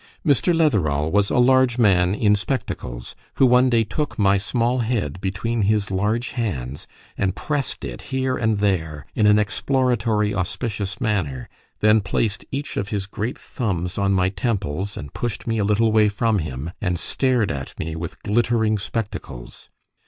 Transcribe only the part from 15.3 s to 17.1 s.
me a little way from him, and